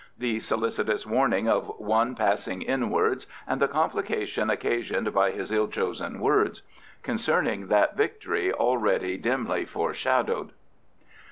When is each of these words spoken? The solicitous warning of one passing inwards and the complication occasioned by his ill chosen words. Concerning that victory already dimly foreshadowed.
The 0.17 0.39
solicitous 0.39 1.05
warning 1.05 1.47
of 1.47 1.71
one 1.77 2.15
passing 2.15 2.63
inwards 2.63 3.27
and 3.47 3.61
the 3.61 3.67
complication 3.67 4.49
occasioned 4.49 5.13
by 5.13 5.29
his 5.29 5.51
ill 5.51 5.67
chosen 5.67 6.19
words. 6.19 6.63
Concerning 7.03 7.67
that 7.67 7.95
victory 7.95 8.51
already 8.51 9.17
dimly 9.19 9.63
foreshadowed. 9.63 10.53